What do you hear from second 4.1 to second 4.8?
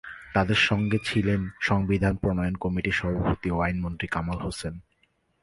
Kamal Hossain.